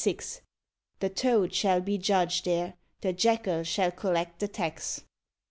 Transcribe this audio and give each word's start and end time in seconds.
The 0.99 1.09
toad 1.11 1.53
shall 1.53 1.79
be 1.79 1.99
judge 1.99 2.41
there; 2.41 2.73
the 3.01 3.13
jackal 3.13 3.61
shall 3.61 3.91
collect 3.91 4.39
the 4.39 4.47
tax; 4.47 4.93
37. 4.95 5.09